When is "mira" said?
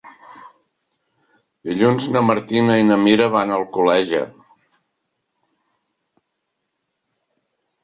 3.03-3.27